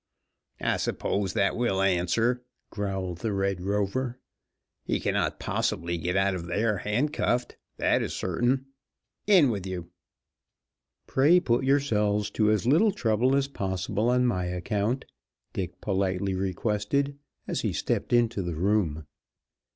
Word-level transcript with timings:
"I 0.61 0.77
suppose 0.77 1.33
that 1.33 1.55
will 1.55 1.79
answer," 1.79 2.41
growled 2.71 3.19
the 3.19 3.31
Red 3.31 3.61
Rover. 3.61 4.17
"He 4.83 4.99
cannot 4.99 5.39
possibly 5.39 5.99
get 5.99 6.17
out 6.17 6.33
of 6.33 6.47
there 6.47 6.77
handcuffed, 6.77 7.55
that 7.77 8.01
is 8.01 8.11
certain. 8.11 8.65
In 9.27 9.51
with 9.51 9.67
you." 9.67 9.91
"Pray 11.05 11.39
put 11.39 11.65
yourselves 11.65 12.31
to 12.31 12.49
as 12.49 12.65
little 12.65 12.91
trouble 12.91 13.35
as 13.35 13.47
possible 13.47 14.09
on 14.09 14.25
my 14.25 14.45
account," 14.45 15.05
Dick 15.53 15.79
politely 15.81 16.33
requested 16.33 17.19
as 17.47 17.61
he 17.61 17.71
stepped 17.71 18.11
into 18.11 18.41
the 18.41 18.55
room. 18.55 19.05